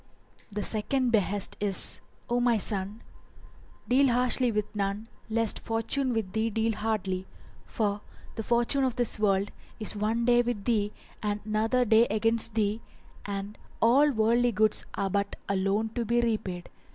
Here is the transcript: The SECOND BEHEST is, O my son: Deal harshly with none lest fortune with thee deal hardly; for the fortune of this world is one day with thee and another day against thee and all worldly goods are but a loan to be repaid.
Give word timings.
The 0.49 0.63
SECOND 0.63 1.11
BEHEST 1.11 1.57
is, 1.59 2.01
O 2.27 2.39
my 2.39 2.57
son: 2.57 3.03
Deal 3.87 4.07
harshly 4.11 4.51
with 4.51 4.75
none 4.75 5.07
lest 5.29 5.59
fortune 5.59 6.11
with 6.11 6.33
thee 6.33 6.49
deal 6.49 6.73
hardly; 6.73 7.27
for 7.67 8.01
the 8.33 8.41
fortune 8.41 8.83
of 8.83 8.95
this 8.95 9.19
world 9.19 9.51
is 9.79 9.95
one 9.95 10.25
day 10.25 10.41
with 10.41 10.65
thee 10.65 10.91
and 11.21 11.39
another 11.45 11.85
day 11.85 12.07
against 12.07 12.55
thee 12.55 12.81
and 13.27 13.59
all 13.79 14.09
worldly 14.09 14.51
goods 14.51 14.87
are 14.95 15.11
but 15.11 15.35
a 15.47 15.55
loan 15.55 15.89
to 15.89 16.03
be 16.03 16.19
repaid. 16.19 16.69